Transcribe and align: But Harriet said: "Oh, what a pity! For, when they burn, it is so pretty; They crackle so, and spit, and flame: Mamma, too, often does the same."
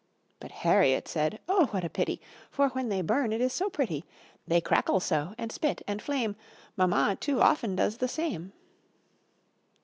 But 0.39 0.49
Harriet 0.49 1.07
said: 1.07 1.41
"Oh, 1.47 1.67
what 1.67 1.83
a 1.83 1.89
pity! 1.91 2.19
For, 2.49 2.69
when 2.69 2.89
they 2.89 3.03
burn, 3.03 3.31
it 3.31 3.39
is 3.39 3.53
so 3.53 3.69
pretty; 3.69 4.03
They 4.47 4.59
crackle 4.59 4.99
so, 4.99 5.35
and 5.37 5.51
spit, 5.51 5.83
and 5.87 6.01
flame: 6.01 6.35
Mamma, 6.75 7.17
too, 7.21 7.39
often 7.39 7.75
does 7.75 7.97
the 7.97 8.07
same." 8.07 8.51